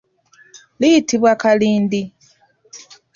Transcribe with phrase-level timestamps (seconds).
[0.79, 2.01] Liyitibwa kalindi.